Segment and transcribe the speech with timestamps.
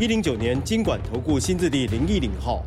[0.00, 2.64] 一零九年金管投顾新字第零一零号。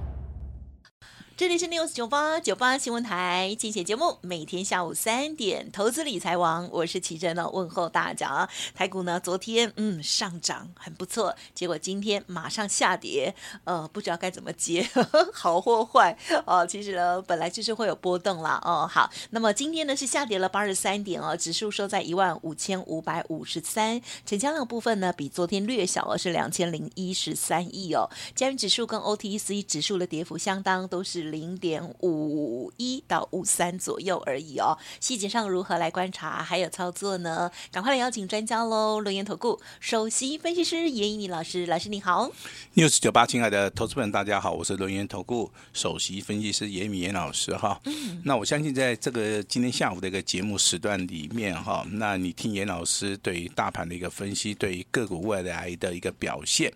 [1.38, 8.50] 这里是 News 九八九八新闻台，精选节目，每天下午三点，投资理财王，我是琦蓁呢，问候大家。
[8.74, 14.90] 台股呢，昨天嗯上涨很不错，结果今天马上下跌，呃，不知道该怎么接，
[15.32, 16.66] 好或坏哦。
[16.66, 28.10] 其实呢，本来就是会有波动啦，哦，好，那么今天呢是下跌了八十三点哦，指数收在一万五千五百五十三，成交量部分呢比昨天略小，而是两千零一十三亿哦。
[28.34, 31.27] 加元指数跟 OTC 指数的跌幅相当，都是。
[31.32, 37.52] 零点五一到五三左右而已哦，细节上如何来观察，还有操作呢？
[37.72, 39.00] 赶快来邀请专家喽！
[39.00, 42.32] 轮源投顾首席分析师严以敏老师，老师你好。
[42.76, 47.80] News 九八，亲爱的投资们，大家好，我是轮源投顾首席分析师严一民严老师哈。
[47.86, 48.22] 嗯。
[48.24, 56.72] 那我相信在这个今天下午的一个节目时段里面哈，那你听严老师对于大盘的一个分析，对于个股未来的一个表现，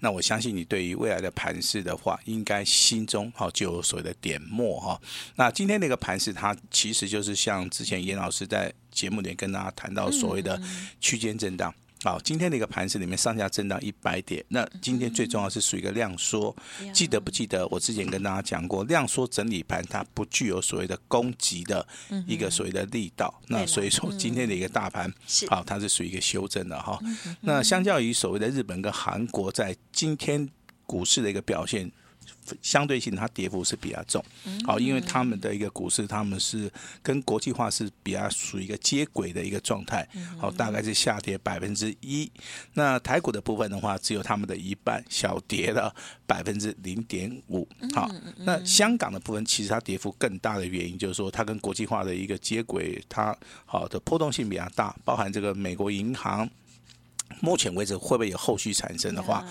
[0.00, 3.82] 那我相信你对于未来的盘势的话，应该心中哈就有。
[3.92, 4.98] 所谓的点墨哈，
[5.36, 10.58] 那今天那个盘势，它其实就是像之前严老师在节目里跟大家谈到所谓的
[10.98, 11.74] 区间震荡。
[12.02, 16.56] 好，今天的一个盘势里面上下震荡一百点，那今天最重要是属于一个量缩。
[16.94, 21.86] 记得不记得我之前跟大家讲过，量缩整理盘它不具有所谓的攻击的
[22.26, 23.38] 一个所谓的力道。
[23.48, 25.12] 那所以说今天的一个大盘，
[25.50, 26.98] 好，它是属于一个修正的哈。
[27.42, 30.48] 那相较于所谓的日本跟韩国在今天
[30.86, 31.92] 股市的一个表现。
[32.60, 34.24] 相对性，它跌幅是比较重，
[34.64, 36.70] 好，因为他们的一个股市，他们是
[37.02, 40.06] 跟国际化是比较属于一个接轨的一个状态，
[40.38, 42.30] 好，大概是下跌百分之一。
[42.74, 45.94] 那台股的部分的话，只有他们的一半，小跌了
[46.26, 47.66] 百分之零点五。
[47.94, 56.48] 好，那香港的部分，其实它跌幅更大的原因，就是说它跟国际化的一个接轨，它好的波动性比较大，包含这个美国银行。
[57.40, 59.44] 目前为止会不会有后续产生的话，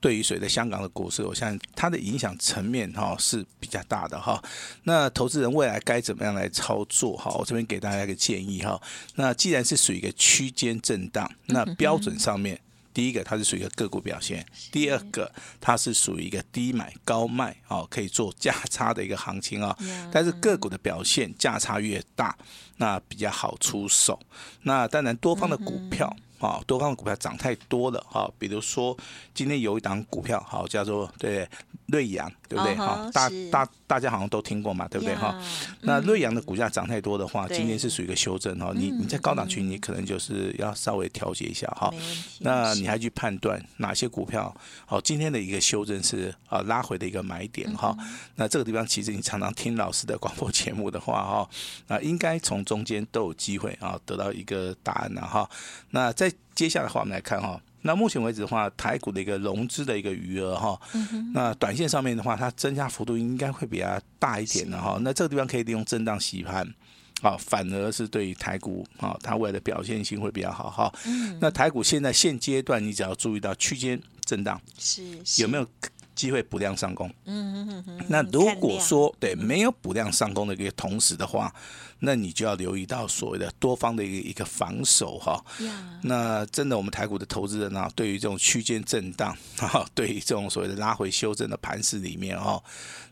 [0.00, 4.42] 对于随着香港的股市，我相信它的影响层面哈是比较大的哈。
[4.84, 7.30] 那投资人未来该怎么样来操作哈？
[7.38, 8.80] 我这边给大家一个建议哈。
[9.14, 12.60] 那既然是属于一个区间震荡，那标准上面，
[12.92, 19.76] 第一个它是属于一个个股表现，第二个它是属于一个低买高卖哦，可以做价差的一个行情啊。
[20.12, 22.36] 但是个股的表现价差越大，
[22.76, 24.18] 那比较好出手。
[24.62, 26.16] 那当然多方的股票。
[26.38, 28.96] 啊，多方的股票涨太多了哈，比如说
[29.34, 31.48] 今天有一档股票，好叫做对
[31.86, 33.10] 瑞阳，对不对哈？
[33.12, 35.34] 大大大家好像都听过嘛，对不对哈？
[35.80, 38.72] 那瑞阳的股价涨太多的话，今天是属于一个修正哈。
[38.74, 41.92] 你你在高档区，你可能就是要稍微调节一下哈。
[42.40, 44.54] 那你还去判断哪些股票
[44.86, 45.00] 好？
[45.00, 47.96] 今天的一个修正是啊拉回的一个买点哈。
[48.36, 51.50] 那这个地方其实你常常听老师的广播节目的话哈，
[51.86, 55.48] 那应该从中间都有机会啊得到一个答案了哈。
[55.90, 57.60] 那在接下来的话，我们来看哈。
[57.82, 60.78] 那目前为止的话，台股的一个融资的一个余额哈，
[61.32, 64.98] 那短线上面的话，它增加幅度应该会比较大一点的哈。
[65.02, 66.66] 那这个地方可以利用震荡洗盘，
[67.22, 70.92] 啊，反而是对于台股啊，它未来的表现性会比较好哈。
[71.40, 75.02] 那台股现在现阶段，你只要注意到区间震荡，是
[75.40, 75.64] 有没有
[76.16, 77.08] 机会补量上攻？
[77.26, 78.04] 嗯嗯嗯。
[78.08, 81.54] 那如果说对没有补量上攻的一个同时的话。
[82.00, 85.42] 那你就要留意到所谓的多方的一个一个防守哈.
[86.02, 92.62] 那真的我们台股的投资人啊，对于这种区间震荡 啊，对于这种所谓的拉回修正的盘势里面哦，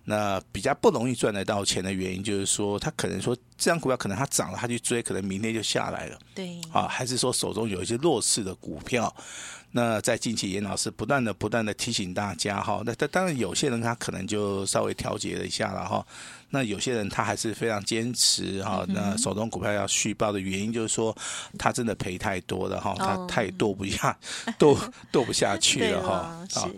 [0.04, 9.14] 那比较不容易赚得到钱的原因，就是说他可能说这张股票可能它涨了，他去追，可能明天就下来了，对，啊，还是说手中有一些弱势的股票。
[9.72, 12.80] 那在近期，严老师不断的、不断的提醒大家哈。
[12.86, 16.06] 那当当然，有些人他可能就稍微调节了一下了哈。
[16.51, 18.84] 那有些人他还是非常坚持哈。
[18.89, 21.16] 那手中股票要续报的原因就是说，
[21.59, 24.16] 他真的赔太多了哈，他太剁不下，
[24.59, 24.78] 剁
[25.10, 26.15] 剁不下去了哈。
[26.54, 26.71] 啊，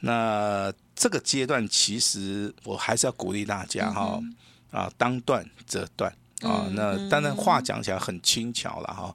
[0.00, 4.20] 那这个阶段其实我还是要鼓励大家哈
[4.70, 6.66] 啊，当断则断啊。
[6.72, 9.14] 那当然话讲起来很轻巧了哈，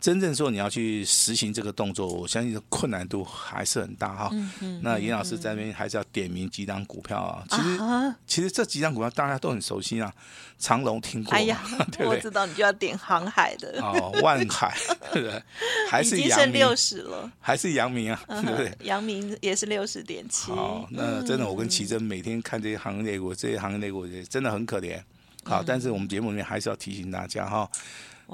[0.00, 4.30] 真正说你要去实行这个动作，我相信困难度还是很大哈。
[4.82, 7.44] 那严老师在那边还是要点名几档股票啊。
[7.48, 10.12] 其实其实这几档股票大家都很熟悉啊，
[10.58, 11.60] 长隆听过，哎呀，
[12.00, 14.76] 我知道你就要点航海的哦，万海
[15.12, 15.42] 对不对？
[15.90, 18.72] 还是阳明，已经剩六十了，还是阳明啊，对不对？
[18.82, 20.50] 阳明也是六十点七。
[20.52, 25.00] 好，那真的我跟奇珍每天看这些行业股，这些行业股真的很可怜。
[25.44, 27.68] 好，但是我们节目里面还是要提醒大家哈。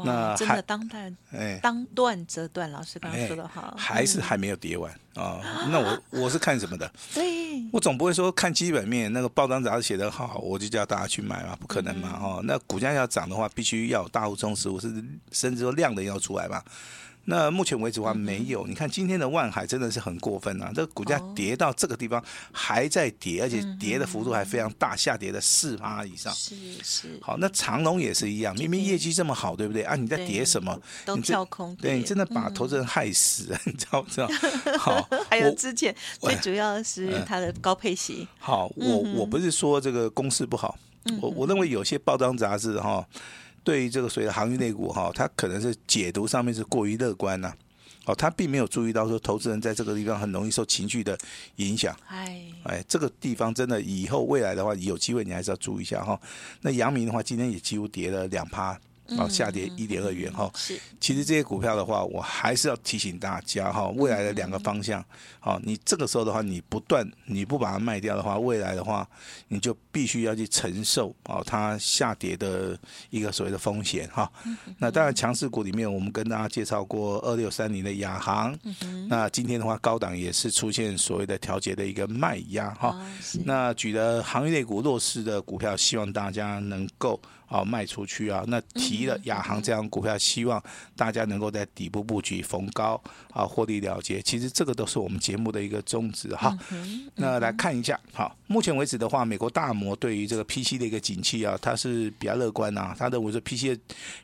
[0.04, 2.70] 那真的当断，哎，当断则断。
[2.70, 5.40] 老师刚刚说的好，还是还没有跌完啊。
[5.70, 6.92] 那我我是看什么的？
[7.14, 12.40] 对，我总不会说看基本面，那个报章杂志写的好，我就叫大家去买嘛，不可能嘛哈。
[12.44, 14.88] 那股价要涨的话，必须要有大户中实我，是
[15.32, 16.62] 甚至说量的要出来嘛。
[17.26, 20.70] 那目前为止的话没有，你看今天的万海真的是很过分啊！
[20.74, 26.32] 这个股价跌到这个地方还在跌，而且跌的幅度还非常大，下跌了四趴以上。
[26.32, 27.18] 是是。
[27.20, 29.96] 好，那长龙也是一样，明明业绩这么好，对不对啊？
[29.96, 30.80] 你在跌什么？
[31.04, 31.74] 都跳空。
[31.76, 34.28] 对，你真的把投资人害死了， 你知道不知道？
[34.78, 38.28] 好， 还有之前最主要是它的高配息。
[38.38, 40.78] 好，我我不是说这个公司不好，
[41.20, 43.04] 我我认为有些报章杂志哈。
[43.66, 47.52] 对于这个所谓的航运类股哈，它可能是解读上面是过于乐观呐，
[48.04, 51.18] 哦，他并没有注意到说投资人在这个地方很容易受情绪的
[51.56, 51.92] 影响。
[52.06, 56.16] 哎，哎，这个地方真的以后未来的话有机会你还是要注意一下哈。
[56.60, 58.78] 那阳明的话今天也几乎跌了两趴。
[59.18, 60.50] 哦，下跌一点二元哈。
[60.54, 65.04] 是，其实这些股票的话，我还是要提醒大家哈，未来的两个方向。
[65.38, 69.08] 好，你这个时候的话，你不断你不把它卖掉的话，未来的话，
[69.48, 72.78] 你就必须要去承受哦，它下跌的
[73.10, 74.30] 一个所谓的风险哈。
[74.78, 78.56] 那当然，强势股里面，我们跟大家介绍过二六三零的亚航。
[79.08, 82.96] 那今天的话，高档也是出现所谓的调节的一个卖压哈。
[83.44, 87.20] 那举了航运类股弱势的股票，希望大家能够。
[87.48, 88.44] 好，卖出去啊！
[88.48, 90.60] 那提了亚航这样股票，希望
[90.96, 93.00] 大家能够在底部布局逢高
[93.32, 94.20] 啊获利了结。
[94.20, 96.58] 其实这个都是我们节目的一个宗旨哈。
[97.14, 102.94] 那来看一下，好，目前为止的话，美国大摩对于这个 PC 的一个景气啊，它是比较乐观啊。
[102.98, 103.78] 他认为说 PC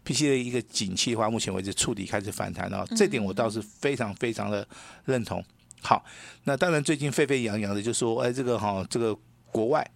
[0.04, 4.66] PC 的一个景气的话，目前为止触底开始反弹了，这点我倒是非常非常的
[5.04, 5.40] 认同。
[5.80, 6.04] 好，
[6.42, 9.16] 那当然最近沸沸扬扬的就说，哎，这个哈，这个
[9.52, 9.88] 国外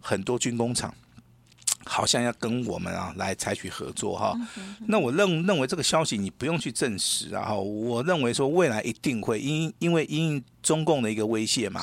[0.00, 0.94] 很多军工厂。
[1.84, 4.34] 好像要跟我们啊来采取合作哈，
[4.86, 10.42] 那我认认为这个消息你不用去证实啊哈，我认为说未来一定会因因为因。
[10.64, 11.82] 中共的一个威胁嘛，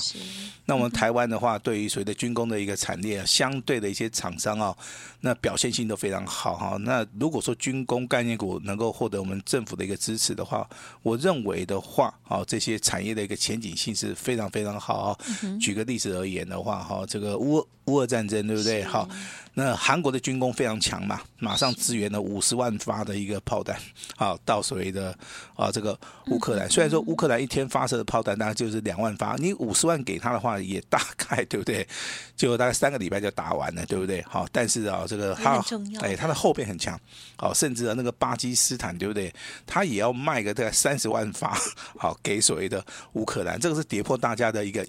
[0.66, 4.76] 那我们台湾的话，对于所谓的军工的一个产业，相对的一些厂商啊，
[5.22, 6.78] 那表现性都非常好哈。
[6.82, 10.68] 那如果说军工概念股能够获得我们政府的一个支持的话，
[11.04, 15.18] 我认为的话，啊，这些产业的一个前景性是非常非常好。
[15.60, 18.84] 举个例子而言的话，哈，这个乌乌俄战争对不对？
[18.84, 19.08] 好，
[19.54, 23.78] 那韩国的军工非常强嘛，马上支援了五十万发的一个炮弹，
[24.16, 25.16] 好，到所谓的
[25.56, 26.70] 啊这个乌克兰。
[26.70, 31.86] 虽然说乌克兰一天发射的炮弹大概就是两万发，你五十万给他的话，也大概对不对？
[32.38, 34.20] 就大概三个礼拜就打完了，对不对？
[34.24, 35.64] 好，但是啊，这个他
[36.00, 37.00] 哎，他的后边很强，
[37.36, 39.32] 好，甚至啊，那个巴基斯坦对不对？
[39.68, 41.56] 他也要卖个大概三十万发，
[41.98, 42.84] 好，给所谓的
[43.14, 44.84] 乌克兰，这个是跌破大家的一个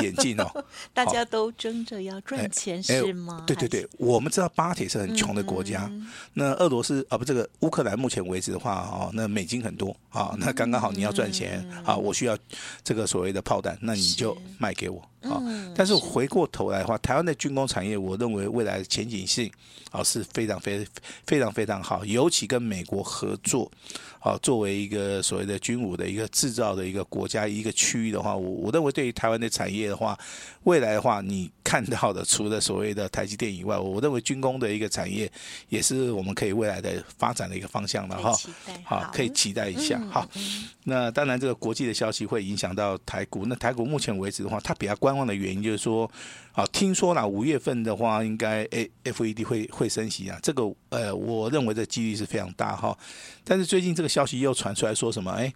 [0.00, 0.64] 眼镜哦。
[0.94, 3.44] 大家都争着要赚钱是吗？
[3.46, 5.90] 对对对，我们知道巴铁是很穷的国家，
[6.32, 12.36] 那俄罗斯啊不，这个乌克兰目前为止的话哦，那美金很多啊，那刚刚好你要赚钱啊，我需要
[12.82, 13.06] 这个。
[13.16, 15.40] 所谓的炮弹，那你就卖给我啊！
[15.74, 19.50] 但是回过头来的话，台湾的军工产业，我认为未来的前景性
[19.90, 20.86] 啊是非常非
[21.26, 23.72] 非常非常好，尤其跟美国合作。
[24.26, 30.18] 好，作为一个所谓的军武的一个制造的一个国家一个区域的话，我我认为对于台湾的产业的话，
[30.64, 35.30] 未来的话，你看到的 除了所谓的台积电以外，我认为军工的一个产业
[35.68, 38.36] 也是我们可以未来的发展的一个方向了哈。
[38.82, 39.96] 好，可以期待一下。
[40.10, 40.28] 好，
[40.82, 43.46] 那当然这个国际的消息会影响到台股。
[43.46, 46.10] 那台股目前为止的话，它比较观望的原因就是说，
[46.52, 50.64] 啊，听说啦五月份的话，应该 A F E D 会会升息啊，这个
[50.96, 52.98] 呃，我认为的几率是非常大哈。
[53.44, 54.06] 但是最近这个。
[54.16, 55.30] 消息又传出来说什么？
[55.32, 55.52] 哎，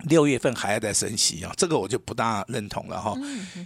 [0.00, 1.50] 六月份还要再升息啊？
[1.56, 3.14] 这个我就不大认同了哈。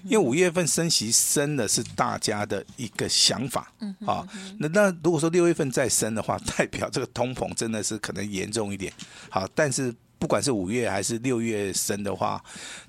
[0.04, 3.72] 因为五月份升息升的是大家的一个想法
[4.06, 4.24] 啊。
[4.60, 8.92] 那那如果说六月份再升的话，代表这个通膨真的是可能严重一点。
[9.28, 12.40] 好，但是不管是五月还是六月升的话，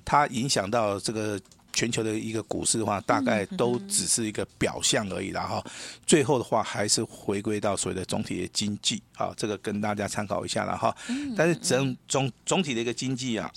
[0.04, 1.40] 它影响到这个。
[1.78, 5.64] 全球的一个股市的话，大概都只是一个表象而已啦哈。
[6.04, 10.92] 最后的话，还是回归到所谓的总体的经济啊，这个跟大家参考一下了哈。
[11.36, 13.48] 但是整总总体的一个经济啊，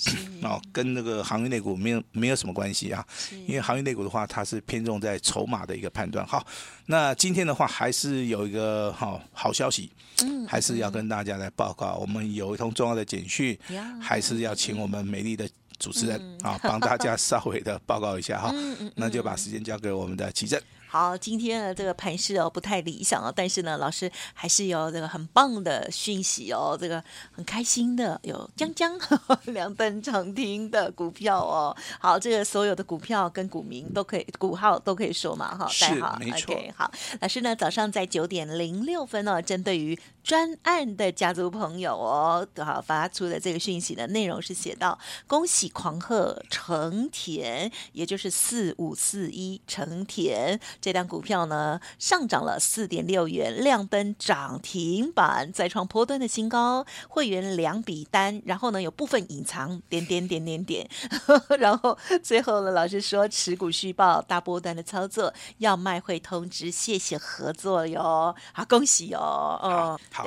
[0.43, 3.03] 哦，跟那个行业类股没有没有什么关系啊，
[3.47, 6.23] 因为行业类股的话，它是偏重在筹码的一个判断。
[6.27, 6.45] 好，
[6.85, 9.91] 那今天的话，还是有一个好好消息，
[10.47, 13.57] 还是要跟大家来报告，我们有一通重要的简讯，
[13.99, 15.49] 还是要请我们美丽的。
[15.81, 18.53] 主持人啊，帮大家稍微的报告一下哈，
[18.95, 20.61] 那就把时间交给我们的奇正。
[20.87, 28.99] 好，今天的这个盘势哦不太理想哦，但是呢，老师还是有这个很棒的讯息哦，这个很开心的有江江
[29.53, 31.73] 两本涨停的股票哦。
[31.97, 36.53] 好，这个所有的股票跟股民都可以，股号都可以说嘛哈，是好没错。
[36.75, 44.97] 好，老师呢早上在九点零六分哦，针对于专案的家族朋友哦，好发出的这个讯息的内容是写到：
[45.27, 50.59] 恭喜狂贺成田，也就是四五四一成田。
[50.79, 56.85] 这单股票呢上涨了四点六元，亮灯涨停板，再创波段的新高。
[57.09, 60.87] 会员两笔单，然后呢有部分隐藏点点点点点，
[61.59, 70.25] 然后最后呢老师说持股续报大波段的操作，要卖会通知，谢谢合作哟，好恭喜哟，哦，好，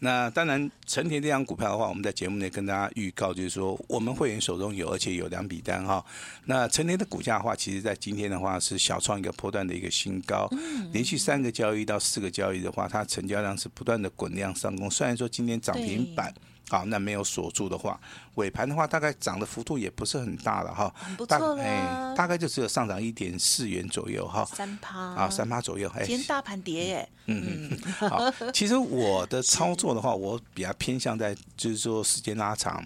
[0.00, 6.04] 那当然成田这张股票的话，我们在节目内跟大家预告，就是说我们会员手中有，而且有两笔单哈。
[6.44, 9.90] 那成田的股价的话，其实在今天的话是小创一个波段的一个。
[9.96, 10.46] 新高，
[10.92, 14.90] 连续三个交易到四个交易的话，它成交量是不断的滚量上攻。
[14.90, 16.34] 虽然说今天涨停板，
[16.68, 17.98] 好，那没有锁住的话，
[18.34, 25.88] 尾盘的话大概涨的幅度也不是很大了哈，不错哎，大概就只有上涨一点四元左右哈，三趴啊，三趴左右。
[25.94, 32.84] 哎，今天大盘跌耶，嗯嗯，好，其实我的操作的话，我比较偏向在就是说时间拉长。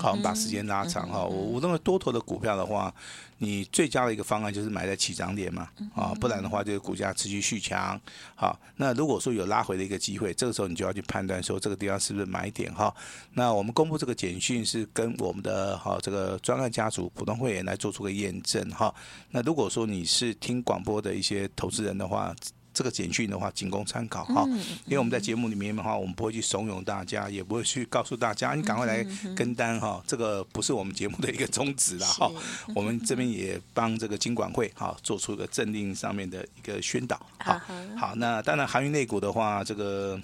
[0.00, 1.24] 好，我们把时间拉长哈。
[1.24, 2.92] 我我认为多头的股票的话，
[3.38, 8.00] 你最佳的一个方案就是买在起涨点嘛，啊，不然的话，这个股价持续续强。
[8.34, 12.94] 好，那如果说有拉回的一个机会，这个时候你就要去判断说这个地方是不是买点哈。
[13.32, 18.94] 那我们公布这个简讯是跟我们的哈这个专案家族普通会员来做出个验证哈。
[19.30, 22.34] 那如果说你是听广播的一些投资人的话，
[22.76, 24.46] 这个简讯的话，仅供参考哈，
[24.84, 29.02] 因为我们在节目里面的话，我们不会去怂恿大家，也不会去告诉大家，你赶快来
[29.34, 32.30] 跟单哈，这个不是我们节目的一个宗旨了哈。
[32.74, 37.18] 我们这边也帮这个金管会哈做出一个政令上面的一个宣导。
[37.38, 37.58] 好，
[37.96, 40.20] 好，那当然航运类股的话，这个。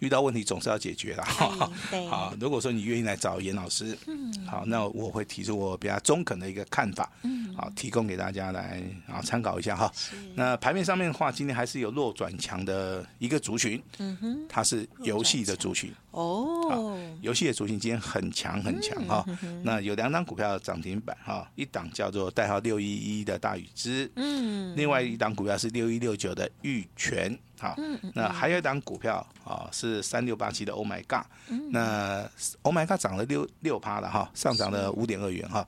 [0.00, 1.68] 遇到问题总是要解决的哈。
[2.08, 7.10] 好，如果说你愿意来找严老师，嗯好，那我会提出我比较中肯的一个看法，
[7.58, 9.92] 好，提供给大家来啊参考一下哈。
[10.36, 16.96] 那盘面上面的话，今天还是有弱转强的一个族群，嗯哼它是游戏的族群哦。
[17.20, 19.26] 游戏的族群今天很强很强哈。
[19.64, 27.36] 那有两档股票涨停板哈，一档叫做代号六一一的大禹之，嗯，另外一档股票是六一六九的玉泉。
[27.58, 27.76] 好，
[28.14, 31.26] 那还有一档股票啊，是三六八七的 Oh My God，
[31.72, 32.24] 那
[32.62, 35.66] Oh My God 涨了六六趴了哈，上涨了五点二元哈。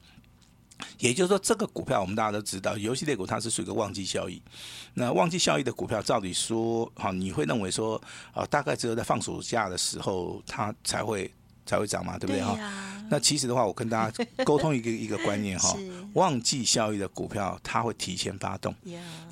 [0.98, 4.40] 也就是说，这个股票我们大家都知道，游戏类股它是属于一个旺季效益。
[4.94, 8.00] 那旺季效益的股票，照理说，哈，你会认为说，
[8.32, 11.32] 啊，大概只有在放暑假的时候，它才会
[11.64, 12.58] 才会涨嘛，对不对哈？
[13.10, 15.76] 那其实的话，我跟大家 沟通一个一个观念哈，
[16.14, 18.74] 旺季效益的股票，它会提前发动。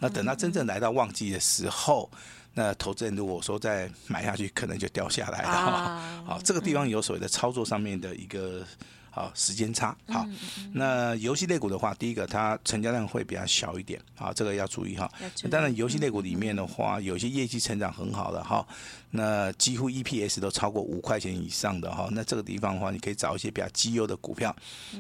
[0.01, 2.11] 那等到真正来到旺季的时候。
[2.55, 5.49] 那投资人如果说再买下去，可能就掉下来了。
[5.49, 8.65] 啊、好，这个地方有所谓的操作上面的一个。
[9.19, 9.97] 好，时间差。
[10.07, 10.25] 好，
[10.75, 15.11] 那游戏类股的话，第一个它成交量会比较小一点，啊，这个要注意哈。
[15.51, 18.65] 当然，游戏类股里面的话，有些业绩成长很好的哈，
[19.11, 24.55] 那几乎 EPS 都超过五块钱以上的哈，那这个地方的话，你可以找一些比较绩优的股票。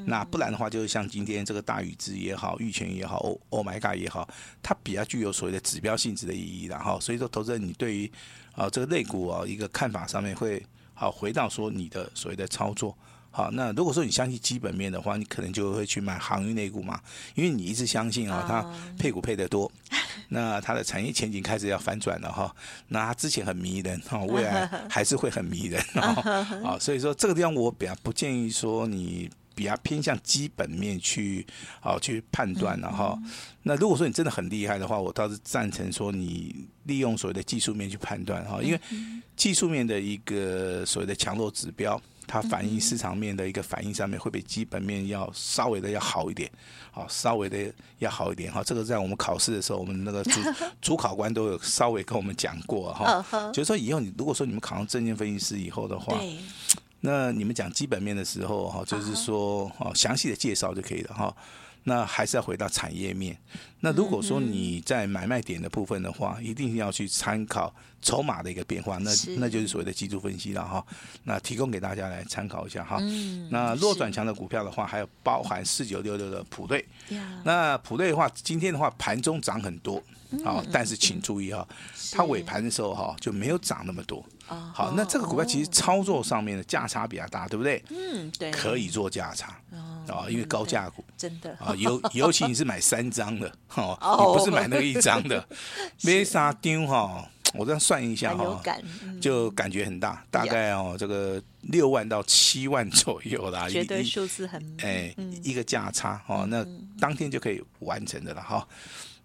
[0.06, 4.28] 那不然的话，就是像今天这个大宇资也好，玉泉也好，Oh Oh My God 也好，
[4.60, 6.98] 它比较具有所谓的指标性质的意义然后。
[6.98, 8.10] 所以说，投资人你对于
[8.52, 10.60] 啊这个类股啊一个看法上面会
[10.92, 12.96] 好回到说你的所谓的操作。
[13.30, 17.00] 好，那如果说你相信基本面的话，你可能就会去买航运类股嘛，
[17.36, 18.66] 因为你一直相信啊，它
[18.98, 19.70] 配股配得多，
[20.30, 22.52] 那它的产业前景开始要反转了哈，
[22.88, 25.80] 那它之前很迷人哈，未来 还是会很迷人
[26.64, 31.46] 啊，所以说这个地方我比较不建议说你比较偏向基本面去
[31.80, 33.16] 啊去判断了哈。
[33.62, 38.80] 那如果说你真的很厉害的话，我倒是赞成说你利用所谓的技术面去判断哈，因为
[39.36, 42.00] 技术面的一个所谓的强弱指标。
[42.28, 46.48] 它反映市场面的一个反应上面会比基本面要稍微的要好一点，
[46.92, 48.62] 好，稍微的要好一点哈。
[48.62, 50.40] 这个在我们考试的时候，我们那个主
[50.82, 53.50] 主考官都有稍微跟我们讲过哈。
[53.52, 56.16] 就是说以后你如果说你们考上证券分析师以后的话，
[57.00, 61.34] 那你们讲基本面的时候哈，就是说哦详细的介绍就可以了哈。
[61.84, 63.34] 那还是要回到产业面。
[63.80, 70.84] 那如果说你在买卖点的部分的话，一定要去参考筹码的一个变化，那那就是所谓的技术分析了哈。
[71.24, 72.98] 那提供给大家来参考一下哈。
[73.50, 76.84] 那弱转强的股票的话，还有包含四九六六的普瑞。
[77.44, 80.02] 那普瑞的话，今天的话盘中涨很多，
[80.44, 81.66] 好，但是请注意哈，
[82.12, 84.24] 它尾盘的时候哈就没有涨那么多。
[84.46, 87.82] 好，那这个股票其实操作上面的价差比较大，对不对？
[87.90, 89.54] 嗯，对，可以做价差。
[90.08, 93.98] 啊，因为高价股真的啊，尤尤其你是买三张的，哦，
[94.32, 95.46] 你不是买那个一张的，
[96.00, 97.28] 没啥丢哈。
[97.54, 98.62] 我这样算一下哈，
[99.20, 106.66] 就感觉很大，大概哦这个六万到七万 左右啦，绝对数字很哎一个价差哦，那
[107.00, 108.66] 当天就可以完成的了哈。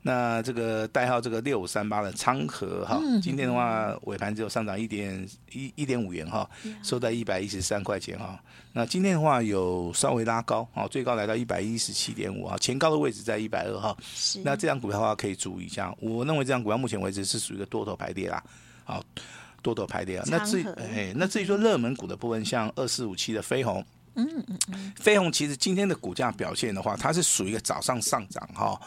[0.06, 6.48] 那这个代号这个六五三八的昌河哈，今天的话尾盘只有上涨一点一一点五元哈，
[6.84, 8.38] 收在一百一十三块钱哈。
[8.74, 13.96] 那今天的话有稍微拉高啊，最高来到一百一十七点五啊，前高的位置在一百二哈。
[14.44, 18.44] 那这张股票的话可以注意一下，我认为这张股票目前为止是属于一个多头排列啦，
[18.84, 19.02] 好，
[19.62, 20.26] 多头排列啊。
[20.28, 23.82] 那至于哎，那至于说热门股的部分，像二四五七的飞鸿。
[24.16, 28.80] 嗯嗯嗯，飞鸿其实今天的股价表现的话，它是属于一个早上上涨哈，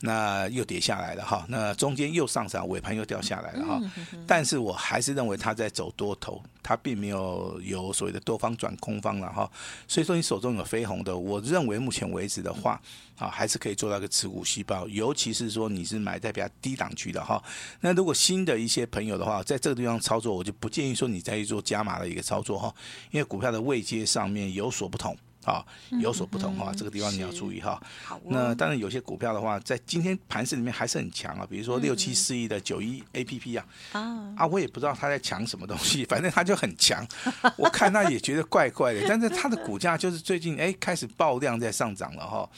[0.00, 3.80] 那又跌下来了哈，那中间又上涨，尾盘又掉下来了哈，
[4.26, 6.42] 但是我还是认为它在走多头。
[6.66, 9.50] 它并没有有所谓的多方转空方了哈，
[9.86, 12.80] 所以说你手中有飞鸿的，我认为目前为止的话，
[13.18, 17.42] 啊还是可以做到一个持股细胞，尤其是说你是买在比较低档区的哈。
[17.80, 22.74] 那如果新的一些朋友的话，在这个地方操作，我就不建议说你再去做加码的一个操作哈，
[23.10, 25.16] 因为股票的位阶上面有所不同。
[25.44, 25.62] 啊，
[26.00, 27.78] 有所不同哈，这个地方你要注意哈。
[28.02, 37.06] 好，那当然有些股票的话，在今天盘市里面还是很强啊，比如说六七四一的九一 A P P 啊，啊，我也不知道他在抢什么东西，反正他就很强。
[37.58, 42.48] 我看他也觉得怪怪的，但是他的股价就是最近哎开始爆量在上涨了哈。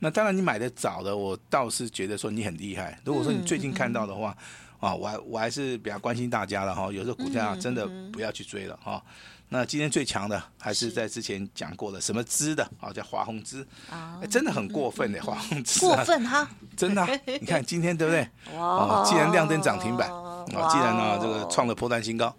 [0.00, 3.00] 那当然你买的早的，我倒是觉得说你很厉害。
[3.02, 4.36] 如果说你最近看到的话，
[4.78, 6.92] 啊，我还我还是比较关心大家的哈。
[6.92, 9.02] 有时候股价真的不要去追了哈。
[9.48, 12.68] 那今天最强的还是在之前讲过的什么资的？
[12.80, 18.28] 啊，叫华宏资啊，真的很过分的华宏资，过分哈， 真的，你看今天对不对？
[18.58, 22.34] 哦，既然亮灯涨停板，啊，既然呢这个创了破断新高，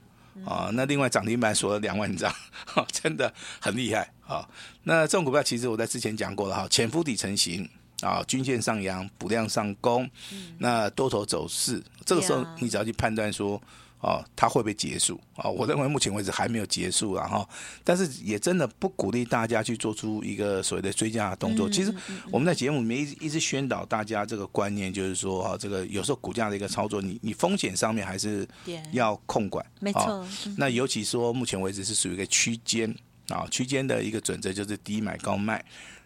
[0.46, 2.30] 啊，那另外涨停板锁了两万张，
[2.92, 4.46] 真的很厉害啊。
[4.84, 7.68] 那这种股票其实我在之前讲过了哈，潜伏底成型
[8.02, 10.10] 啊，均线上扬，补量上攻，
[10.58, 13.62] 那多头走势，这个时候你只要去判断说。
[14.00, 15.20] 哦，它会不会结束？
[15.38, 17.48] 哦，我认为目前为止还没有结束了哈。
[17.84, 21.70] 但是也真的不鼓励大家去做出一个所谓的追加的动作。
[21.70, 21.94] 其实
[22.32, 28.48] 我们在节目里面一直一直宣导大家这个观念，就是说哈，这个有时候股价的一个操作，你你风险上面还是
[28.92, 29.66] 要控管。
[29.80, 30.26] 没错。
[30.56, 32.94] 那尤其说目前为止是属于一个区间
[33.30, 35.64] 啊，区间的一个准则就是低买高卖，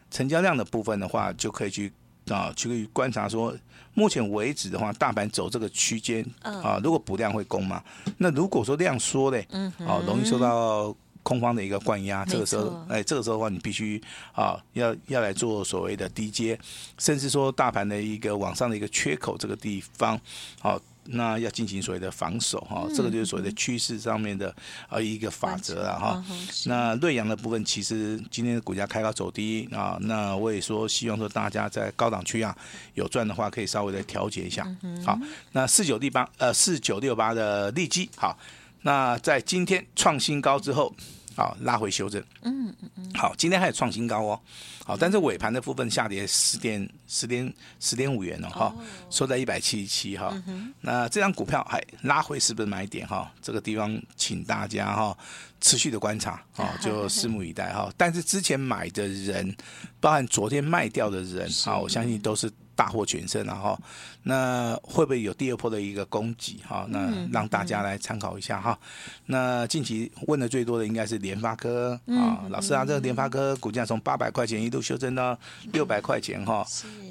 [0.10, 1.92] 成交量的部分的话就可以去
[2.30, 3.56] 啊去观察说。
[3.94, 7.84] 目前为止的话，大盘走这个区间啊，如果补量会攻嘛？
[8.18, 9.46] 那如果说量缩嘞，
[9.86, 14.02] 啊，容易受到空方的一个灌压，这个时候，哎，这个时候的话，你必须
[14.34, 16.60] 啊，要要来做所谓的低接，
[16.98, 20.20] 甚至说大盘的一个往上的一个缺口这个地方，
[20.60, 20.82] 好。
[21.06, 24.56] 那要进行所谓的防守哈，这个就是所谓的趋势上面的
[24.88, 26.24] 呃一个法则了哈。
[26.66, 32.56] 那瑞阳的部分，其实今天的股价开高走低啊，那我也说希望说大家在高档区啊
[32.94, 34.64] 有赚的话，可以稍微的调节一下。
[35.04, 35.20] 好，
[35.54, 38.38] 那四九六八呃四九六八的利基好，
[38.82, 40.94] 那在今天创新高之后，
[41.36, 42.22] 好拉回修正。
[42.42, 43.12] 嗯嗯嗯。
[43.14, 44.40] 好，今天还有创新高哦。
[44.84, 48.74] 好，但是尾盘的部分下跌十点十点十点五元了哈，
[49.12, 50.34] 收在一百七十七哈。
[50.82, 53.32] 那这张股票还拉回是不是买点哈？
[53.42, 55.16] 这个地方请大家哈
[55.62, 57.90] 持续的观察啊， 就拭目以待哈。
[57.96, 59.56] 但是之前买的人，
[60.02, 62.52] 包含昨天卖掉的人啊，我相信都是。
[62.74, 63.80] 大获全胜了哈，
[64.24, 66.84] 那会不会有第二波的一个攻击哈？
[66.90, 68.80] 那让大家来参考一下哈。
[69.28, 75.38] 那近期问的最多的应该是联发科啊，老师啊，这个联发科股价从八百块钱一度修正到
[75.74, 76.66] 六百块钱哈，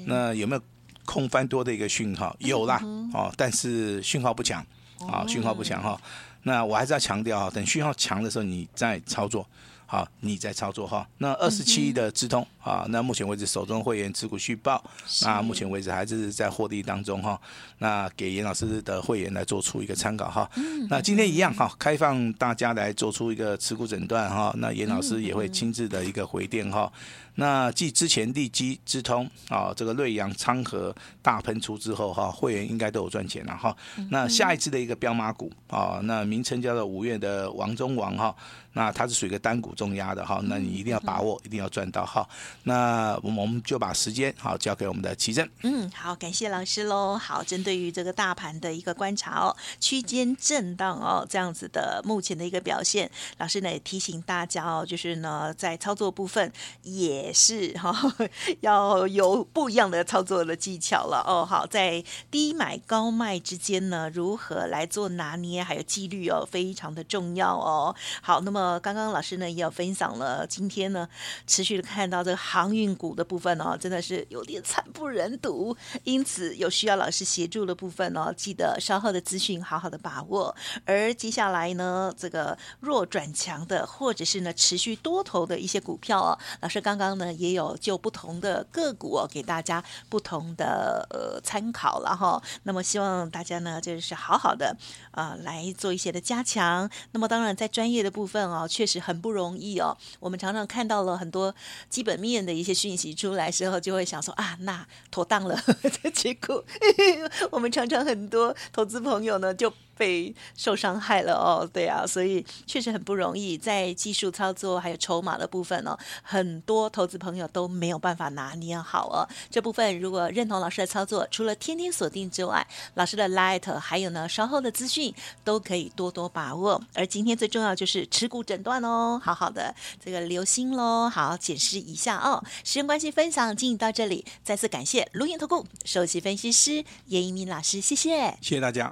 [0.05, 0.61] 那有没有
[1.05, 2.35] 空翻多的一个讯号？
[2.39, 2.81] 有啦
[3.13, 4.65] 哦，但是讯号不强
[5.07, 5.97] 啊，讯号不强哈。
[6.43, 9.45] 那我还是要强调啊，等讯号强的时候你再操作。
[9.91, 11.05] 好，你在操作哈。
[11.17, 14.81] 那二十七亿的资通啊，那目前为止手中会员持股续报，
[15.23, 17.37] 那目前为止还是在获利当中哈。
[17.79, 20.49] 那给严老师的会员来做出一个参考哈。
[20.87, 24.53] 那今天一样哈，开放大家来做出一个持股诊断哈。
[24.59, 26.89] 那严老师也会亲自的一个回电哈。
[27.35, 33.75] 那继之前利基、之通啊，这个瑞阳、昌河大喷出之后哈，会员应该都有赚钱了哈。
[34.09, 38.33] 那下一次的一个标马股啊，那名称叫做五月的王中王哈，
[38.73, 42.27] 那它是属于一个单股重压的哈，那你一定要把握，一定要赚到哈。
[42.65, 45.49] 那我们就把时间好交给我们的奇正。
[45.63, 47.17] 嗯，好，感谢老师喽。
[47.17, 56.51] 好，针对于这个大盘的一个观察哦，区间震荡哦，这样子的目前的一个表现，老师呢也提醒大家哦，就是呢在操作部分
[56.83, 58.29] 也是哈、哦，
[58.61, 61.43] 要有不一样的操作的技巧了哦。
[61.43, 67.95] 好，在低买高卖之间呢，如何来做拿捏，还有纪律哦，非常的重要哦。
[68.21, 71.07] 好，那么刚刚老师呢也有分享了，今天呢
[71.47, 80.55] 持续的看到这个航运股的部分哦，真的是有点惨不忍睹，因此有需要老师协助的部分哦，记得稍后的资讯好好的把握。
[80.85, 92.41] 而接下来呢，这个弱转强的，或者是呢持续多头的一些股票哦，老师刚刚呢也有就不同的个股哦，给大家不同的呃参考了哈。
[92.63, 94.75] 那么希望大家呢就是好好的
[95.11, 96.89] 啊、来做一些的加强。
[97.11, 99.95] 那么当然在专业的部分哦，确实很不容易意哦。
[100.19, 101.53] 我们常常看到了很多
[101.89, 105.57] 基本面的一些讯息出来时候，就会想说啊，那妥当了。
[106.13, 106.63] 结果
[107.51, 109.71] 我们常常很多投资朋友呢就。
[110.01, 119.29] 被受伤害了哦，对啊，所以确实很不容易，在技术操作还有筹码的部分哦，很多投资朋友都没有办法拿捏好哦。
[119.51, 126.81] 这部分如果认同老师的操作，除了天天锁定之外，老师的 Light 还有呢稍后的资讯都可以多多把握。
[126.95, 132.43] 而今天最重要就是持股诊断哦，好好的这个留心喽，好检视一下哦。
[132.63, 138.91] 时间关系，分享进行到这里，再次感谢伦元投顾首席分析师叶一鸣老师，谢谢，谢谢大家。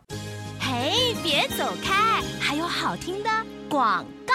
[0.59, 0.91] 嘿，
[1.23, 3.29] 别走开，还有好听的
[3.69, 4.33] 广告。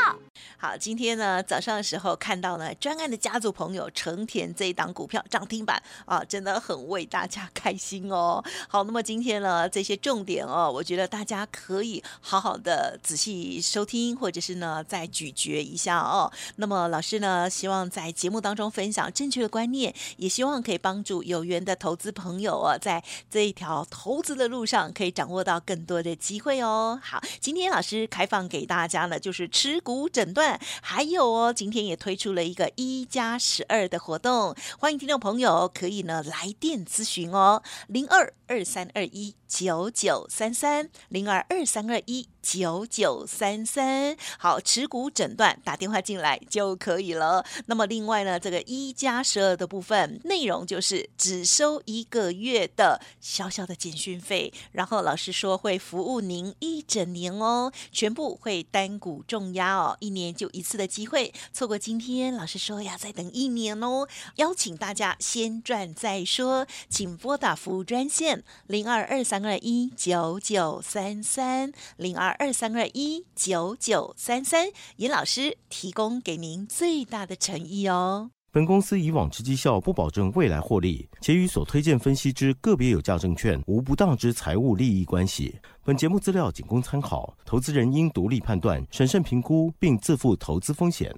[0.56, 8.42] 好，今天呢早上的时候看到呢专案的家族朋友成田这一档股票涨停板啊，真的很为大家开心哦。
[8.66, 16.32] 好，那么今天呢这些重点哦，我觉得大家可以好好的仔细收听，或者是呢再咀嚼一下哦。
[16.56, 26.98] 那么老师呢希望在节目当中分享正确的观念，也希望可以帮助有缘的投资朋友哦，在这一条投资的路上可以掌握到更多的机会哦。
[27.02, 30.60] 好，今天老师开放给大家呢就是持股诊断。
[30.82, 47.44] 还有哦，今天也推出了一个一加十二的活动，欢迎听众朋友可以呢来电咨询哦，零二二三二一九九三三零二二三二一九九三三，好，持股诊断打电话进来就可以了。
[47.66, 60.50] 那么另外呢，这个一加十二的部分内容就是只收一个月的小小的简讯费，然后老师说会服务您一整年哦，全部会单股重压哦，一年就。
[60.54, 64.06] 一次的机会，错过今天，老师说要再等一年哦。
[64.36, 68.33] 邀请大家先赚再说，请拨打服务专线
[68.66, 78.30] 零二二三二一九九三三零二二三二一九九三三，严老师提供给您最大的诚意哦。
[78.52, 85.58] 本公司以往之绩效不保证未来获利，且与所推荐分析之个别有价证券无不当之财务利益关系。
[85.82, 91.12] 本节目资料仅供参考，投资人应独立判断、审慎评估，并自负投资风险。